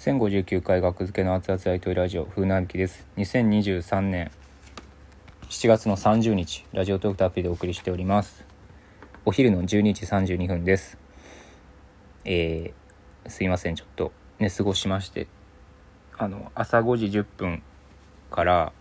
[0.00, 3.06] 1059回学付けの熱々大統領ラジオ風なびきです。
[3.18, 4.30] 2023年。
[5.50, 8.46] 7月の30日ラジオトークとアプリでお送りしております。
[9.26, 10.96] お昼の12時32分です。
[12.24, 13.74] えー、すいません。
[13.74, 15.26] ちょっと寝過ごしまして
[16.16, 17.62] あの朝5時10分
[18.30, 18.72] から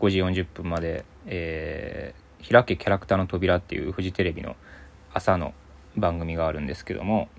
[0.00, 4.56] 5時40分まで、えー、開けキャラクターの扉っていうフジテレビの
[5.14, 5.54] 朝の
[5.96, 7.30] 番組があるんですけども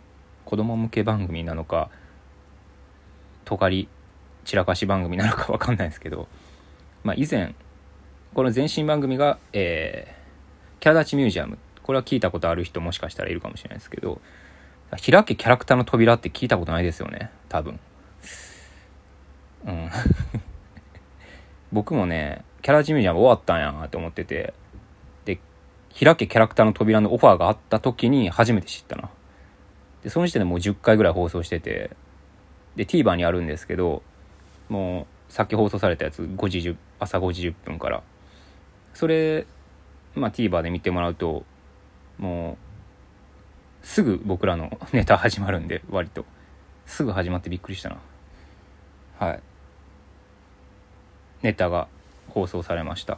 [0.44, 1.92] 子供向け番組なのか
[3.46, 3.88] 尖り
[4.46, 6.28] 散らかし番組なのか分かんないですけど、
[7.04, 7.54] まあ、以前
[8.34, 11.58] この前身番組が、えー、キャラ立ちミュージアム。
[11.84, 14.22] これは聞いたことある人もしかしたらいるかもしれないですけど
[14.92, 17.32] 開けキャラクターの扉って聞いたことないですよね。
[17.50, 17.80] 多分。
[19.66, 19.90] うん。
[21.72, 24.54] 僕もねキャラ立ちミュージアム終わったんやなって思ってて
[25.26, 25.40] で
[25.98, 29.10] 開けキャラクターの扉のオファーがあった時に初めて知ったな。
[30.04, 31.92] でその時点でもう10回ぐらい放送してて
[32.76, 34.02] で TVer にあるんですけど
[34.70, 38.04] もうさっき放送されたやつ5時10朝5時10分から。
[38.94, 39.46] それ、
[40.16, 41.46] まあ、TVer で見てもらうと
[42.18, 42.58] も
[43.84, 46.26] うすぐ僕らの ネタ始まるんで割と。
[46.86, 47.98] すぐ始まってびっくりしたな。
[49.18, 49.40] はい。
[51.42, 51.88] ネタが
[52.28, 53.18] 放送されました。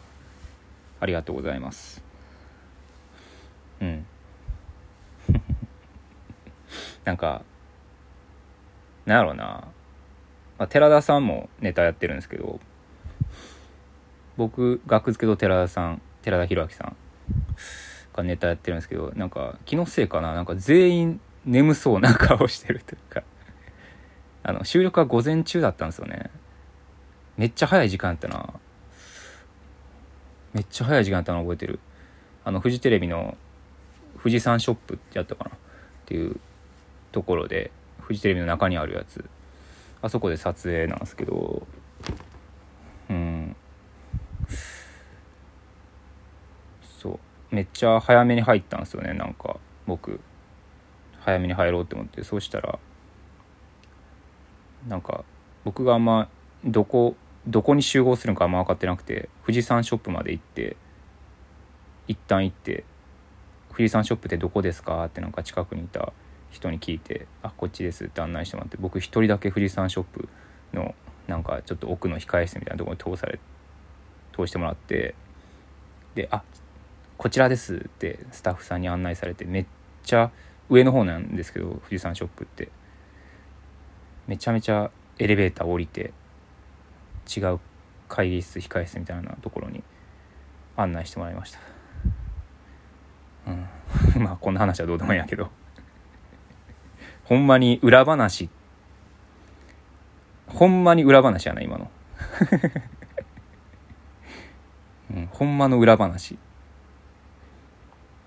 [1.00, 2.04] ありがとうございます。
[3.82, 4.06] うん。
[7.04, 7.44] なんか
[9.06, 9.44] なんやろうな、
[10.58, 12.60] まあ、寺田さんもネタやってるんですけど
[14.38, 16.96] 僕学付けと寺田さん寺田裕明さん
[18.14, 20.34] がネタやってるんですけどなんか気のせいかな。
[20.34, 23.24] なんか全員眠そうな顔してるというか。
[24.46, 26.30] あの収録は午前中だったんですよね。
[27.38, 28.54] めっちゃ早い時間やったな。
[30.54, 31.80] めっちゃ早い時間やったの覚えてる。
[32.46, 33.38] あのフジテレビの
[34.18, 35.52] 富士山ショップってやったかな。
[35.52, 35.54] っ
[36.06, 36.40] ていう
[37.12, 37.72] ところで。
[38.06, 39.30] フジテレビの中にあるやつ。
[40.02, 41.66] あそこで撮影なんですけど。
[43.10, 43.56] うん。
[47.00, 47.20] そ
[47.52, 47.56] う。
[47.56, 49.58] めっちゃ早めに入ったんですよねなんか。
[49.88, 50.20] 僕。
[51.22, 52.24] 早めに入ろうって思って。
[52.24, 52.80] そうしたら
[54.88, 55.24] なんか
[55.64, 56.30] 僕があんま
[56.66, 57.16] どこ
[57.48, 60.76] どこに集合するのかあんま分かってなくて富士山ショップまで行って
[62.08, 62.84] 一旦行って
[63.72, 66.12] 「富士山ショップってどこですか?」ってなんか近くにいた
[66.54, 70.30] 人に聞いて「あこっちです」って案内してもらって僕一人だけ富士山ショップ
[70.74, 70.96] の
[71.28, 73.40] なんかちょっと奥の控え室みたいなところに通され
[74.36, 75.16] 通してもらって
[76.16, 76.44] で「あ
[77.18, 79.66] こちらです」ってスタッフさんに案内されてめっ
[80.04, 80.32] ちゃ
[80.70, 82.70] 上の方なんですけど富士山ショップって。
[84.28, 84.90] めちゃめちゃ
[85.20, 86.14] エレベーター降りて
[87.36, 87.60] 違う
[88.08, 89.84] 会議室控え室みたいなところに
[90.78, 91.60] 案内してもらいました。
[93.48, 93.68] うん。
[94.24, 95.50] まあこんな話はどうでもいいんやけど。
[97.34, 98.48] ほんまに裏話。
[100.46, 101.90] ほんまに裏話やな今の、
[105.10, 106.38] うん、ほんまの裏話、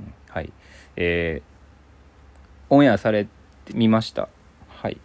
[0.01, 0.53] うん、はい。
[0.97, 3.27] えー、オンエアされ
[3.65, 4.29] てみました。
[4.69, 4.99] はい。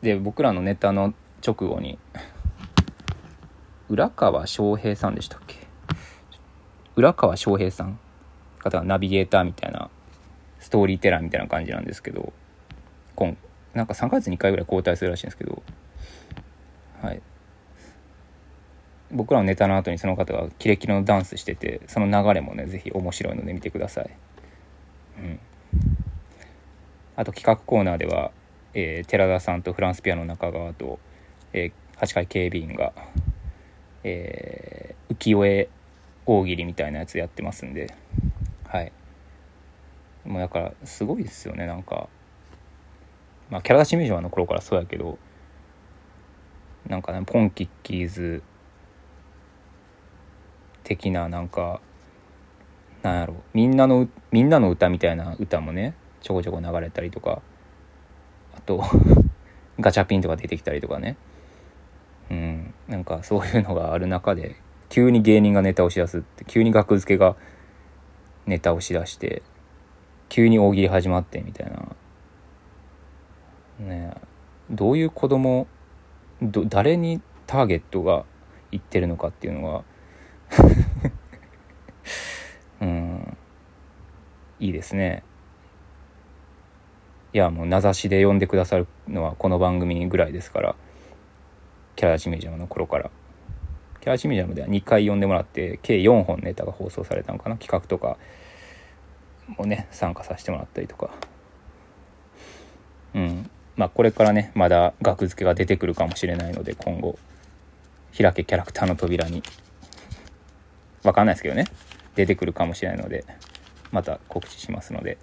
[0.00, 1.12] で僕らのネタの
[1.46, 1.98] 直後に
[3.90, 5.56] 浦川翔平さんでしたっけ？
[6.96, 7.98] 浦川翔平さん？
[8.60, 9.90] 方がナビゲーターみたいな
[10.62, 12.32] ストーリーテラーみたいな感じなんですけど
[13.16, 13.36] 今
[13.74, 15.62] なんか3ヶ月に1回ぐらい交代するらしいんですけど
[17.02, 17.20] はい。
[19.10, 24.10] 僕らのネタの後にその方がキレキレのダンスしててその流れもね是非面白いので見てください。
[25.18, 25.40] うん。
[27.16, 28.30] あと企画コーナーでは、
[28.72, 30.98] えー、寺田さんとフランスピアノ中川と、
[31.52, 32.92] えー、8階警備員が、
[34.04, 35.68] えー、浮世絵
[36.24, 37.94] 大喜利みたいなやつやってますんで
[38.64, 38.92] はい。
[40.24, 42.08] もうだからすごいですよねなんか。
[43.50, 45.18] まあキャラ出しミュージアムの頃からそうやけど。
[46.88, 48.42] なんかねポンキッキーズ。
[50.84, 51.80] 的ななんか
[53.02, 53.34] なんやろ。
[53.52, 57.42] みんなのみんなの歌みたいな歌もねちょこちょこ流れたりとか。
[58.56, 58.84] あと
[59.80, 61.16] ガチャピンとか出てきたりとかね。
[62.30, 62.74] うん。
[62.88, 64.56] なんかそういうのがある中で
[64.88, 67.36] 急に芸人がネタをしだすって急に額付けが
[68.46, 69.42] ネタをしだして。
[70.32, 71.94] 急に大喜利始まってみたいな。
[73.80, 74.14] ね。
[74.70, 75.66] どういう子供
[76.40, 78.24] ど誰にターゲットが
[78.70, 79.84] いってるのかっていうのは
[82.80, 83.36] うん。
[84.58, 85.22] いいですね。
[87.34, 90.74] いやもう名指しで呼んでくださるのはこの番組ぐらいですから。
[91.94, 93.10] キャラチミュージアムの頃から。
[94.00, 97.58] キャラチミュージアムでは2回呼んでもらって計4本ネタが放送されたのかな。
[97.58, 98.16] 企画とか。
[99.46, 101.10] もね参加させてもらったりとか。
[103.14, 103.50] うん。
[103.76, 107.18] まあこれからねまだ額付けが出てくるかもしれないので今後
[108.16, 109.42] 開けキャラクターの扉に。
[111.02, 111.66] わかんないですけどね。
[112.14, 113.24] 出てくるかもしれないので
[113.90, 115.18] また告知しますので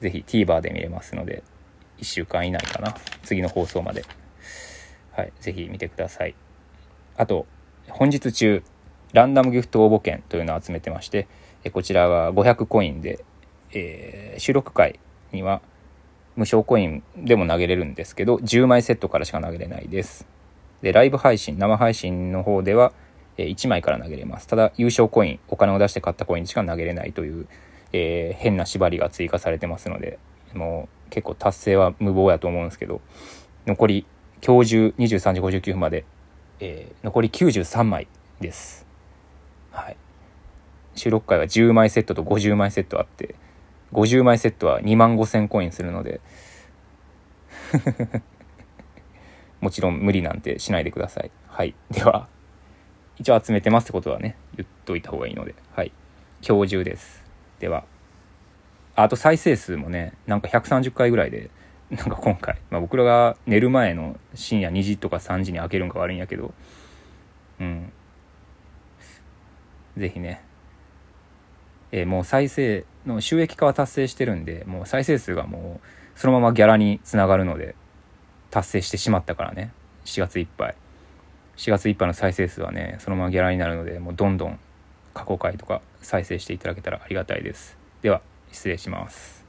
[0.00, 1.42] 是非 TVer で見れますので
[1.98, 2.94] 1週間以内かな。
[3.22, 4.04] 次の放送まで。
[5.12, 6.34] はい是非見てください。
[7.16, 7.46] あと
[7.88, 8.62] 本日中
[9.12, 11.26] ランダムギフト応募券というのを集めてまして
[11.68, 13.22] こちらは500コインで、
[13.72, 14.98] えー、収録回
[15.32, 15.60] には
[16.36, 20.26] 無償コインでも投げれるんですけど10枚セットからしか投げれないです。
[20.80, 22.92] でライブ配信生配信の方では
[23.36, 24.46] 1枚から投げれます。
[24.46, 27.46] ただ優勝コインお金を出して買ったコインしか投げれないという、
[27.92, 30.18] えー、変な縛りが追加されてますので
[30.54, 33.00] もう結構達成は無謀やと思うんですけど
[33.66, 34.06] 残り
[34.44, 36.04] 今日中23時59分まで、
[36.60, 38.08] えー、残り93枚
[38.40, 38.89] です。
[41.00, 43.34] 収録回は10枚セットと50枚セットあって
[43.94, 46.20] 50枚セットは2万5000コインするので
[49.62, 51.30] もちろん無理なんてしないでください。
[51.48, 51.74] はい。
[51.90, 52.28] では
[53.18, 55.92] 一応集めてますってことはね言っといた方がいいのではい。
[56.46, 57.24] 今日中です。
[57.60, 57.84] では
[58.94, 61.48] あと再生数もねなんか130回ぐらいで
[61.88, 66.52] なんか今回、まあ、僕らが寝る前の深夜2時とか3時に開けるんか悪いんやけど
[67.58, 67.90] うん。
[69.96, 70.49] 是非ね
[71.92, 77.74] えー、もう再生の収益化は達成してるんでもう再生数がもうそのままギャラにつながるので
[78.50, 79.72] 達成してしまったからね。
[80.04, 80.74] 4月いっぱい。
[81.56, 84.58] 4月いっぱいの再生数はねそのままギャラになるのでもうどんどん
[85.14, 87.76] 過去回とか再生していただけたらありがたいです。
[88.02, 89.39] では失礼します。